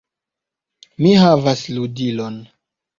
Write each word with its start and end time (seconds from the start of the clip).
Mi 1.05 1.13
havas 1.27 1.65
ludilon! 1.77 2.45